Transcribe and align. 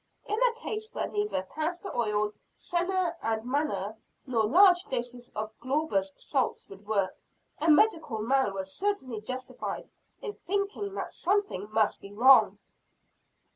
In 0.25 0.39
a 0.41 0.53
case 0.55 0.91
where 0.93 1.07
neither 1.09 1.43
castor 1.43 1.95
oil, 1.95 2.33
senna 2.55 3.15
and 3.21 3.45
manna, 3.45 3.97
nor 4.25 4.47
large 4.47 4.83
doses 4.85 5.29
of 5.35 5.53
Glauber's 5.59 6.11
salts 6.15 6.67
would 6.69 6.87
work, 6.87 7.15
a 7.59 7.69
medical 7.69 8.17
man 8.17 8.51
was 8.55 8.73
certainly 8.75 9.21
justified 9.21 9.91
in 10.19 10.33
thinking 10.47 10.95
that 10.95 11.13
something 11.13 11.69
must 11.71 12.01
be 12.01 12.11
wrong. 12.11 12.57